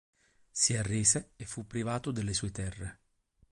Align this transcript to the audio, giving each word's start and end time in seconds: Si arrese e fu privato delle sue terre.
Si 0.51 0.75
arrese 0.75 1.33
e 1.35 1.45
fu 1.45 1.67
privato 1.67 2.09
delle 2.09 2.33
sue 2.33 2.49
terre. 2.49 2.99